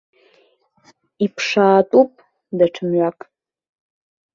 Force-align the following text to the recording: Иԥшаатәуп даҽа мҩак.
Иԥшаатәуп 1.25 2.11
даҽа 2.57 2.83
мҩак. 2.89 3.19